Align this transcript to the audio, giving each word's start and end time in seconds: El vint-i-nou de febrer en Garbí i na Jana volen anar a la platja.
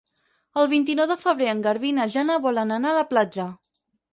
El 0.61 0.69
vint-i-nou 0.71 1.09
de 1.11 1.17
febrer 1.25 1.51
en 1.53 1.61
Garbí 1.67 1.91
i 1.91 1.97
na 1.99 2.09
Jana 2.17 2.41
volen 2.49 2.77
anar 2.79 2.91
a 2.95 2.99
la 3.03 3.07
platja. 3.15 3.47